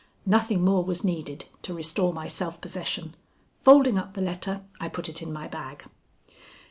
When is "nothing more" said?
0.25-0.83